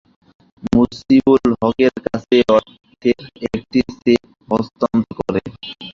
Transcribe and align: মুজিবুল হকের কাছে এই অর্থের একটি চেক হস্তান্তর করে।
মুজিবুল 0.69 1.43
হকের 1.61 1.93
কাছে 2.05 2.33
এই 2.37 2.43
অর্থের 2.55 3.19
একটি 3.47 3.79
চেক 3.95 4.21
হস্তান্তর 4.49 5.13
করে। 5.19 5.41